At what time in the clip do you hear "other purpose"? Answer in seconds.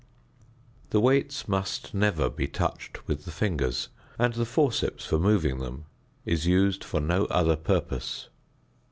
7.25-8.27